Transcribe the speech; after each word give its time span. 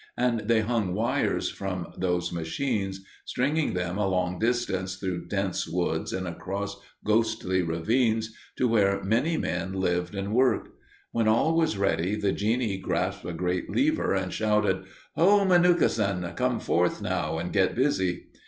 And 0.17 0.39
they 0.47 0.61
hung 0.61 0.95
wires 0.95 1.51
from 1.51 1.93
those 1.95 2.33
machines, 2.33 3.01
stringing 3.23 3.75
them 3.75 3.99
a 3.99 4.07
long 4.07 4.39
distance 4.39 4.95
through 4.95 5.27
dense 5.27 5.67
woods 5.67 6.11
and 6.11 6.27
across 6.27 6.81
ghostly 7.05 7.61
ravines 7.61 8.33
to 8.57 8.67
where 8.67 9.03
many 9.03 9.37
men 9.37 9.73
lived 9.73 10.15
and 10.15 10.33
worked. 10.33 10.69
When 11.11 11.27
all 11.27 11.55
was 11.55 11.77
ready 11.77 12.15
the 12.15 12.31
genie 12.31 12.79
grasped 12.79 13.25
a 13.25 13.31
great 13.33 13.69
lever 13.69 14.15
and 14.15 14.33
shouted, 14.33 14.85
"Ho, 15.13 15.45
Menuhkesen! 15.45 16.35
Come 16.35 16.59
forth 16.59 16.99
now, 17.03 17.37
and 17.37 17.53
get 17.53 17.75
busy!" 17.75 18.29